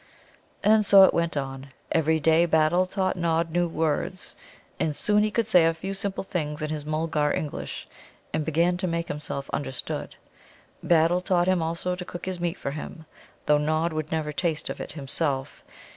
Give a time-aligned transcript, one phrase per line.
[0.63, 1.71] And so it went on.
[1.91, 4.35] Every day Battle taught Nod new words.
[4.79, 7.87] And soon he could say a few simple things in his Mulgar English,
[8.33, 10.15] and begin to make himself understood.
[10.81, 13.05] Battle taught him also to cook his meat for him,
[13.45, 15.63] though Nod would never taste of it himself.